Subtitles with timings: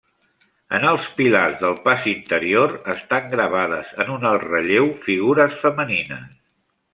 [0.75, 6.27] En els pilars del pas interior, estan gravades en un alt relleu figures femenines.